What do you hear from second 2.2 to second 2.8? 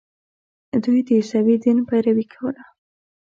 کوله.